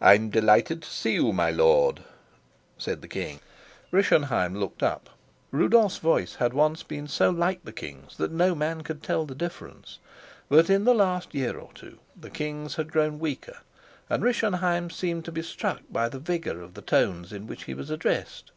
"I'm 0.00 0.28
delighted 0.30 0.82
to 0.82 0.90
see 0.90 1.12
you, 1.12 1.32
my 1.32 1.52
lord," 1.52 2.00
said 2.76 3.00
the 3.00 3.06
king. 3.06 3.38
Rischenheim 3.92 4.56
looked 4.56 4.82
up. 4.82 5.08
Rudolf's 5.52 5.98
voice 5.98 6.34
had 6.42 6.52
once 6.52 6.82
been 6.82 7.06
so 7.06 7.30
like 7.30 7.62
the 7.62 7.70
king's 7.70 8.16
that 8.16 8.32
no 8.32 8.56
man 8.56 8.80
could 8.80 9.04
tell 9.04 9.26
the 9.26 9.36
difference, 9.36 10.00
but 10.48 10.68
in 10.68 10.82
the 10.84 10.94
last 10.94 11.32
year 11.32 11.58
or 11.60 11.70
two 11.74 12.00
the 12.20 12.28
king's 12.28 12.74
had 12.74 12.90
grown 12.90 13.20
weaker, 13.20 13.58
and 14.08 14.24
Rischenheim 14.24 14.90
seemed 14.90 15.24
to 15.26 15.30
be 15.30 15.42
struck 15.42 15.82
by 15.88 16.08
the 16.08 16.18
vigor 16.18 16.60
of 16.60 16.74
the 16.74 16.82
tones 16.82 17.32
in 17.32 17.46
which 17.46 17.66
he 17.66 17.72
was 17.74 17.88
addressed. 17.88 18.50